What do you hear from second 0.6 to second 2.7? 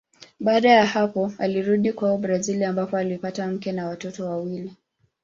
ya hapo alirudi kwao Brazili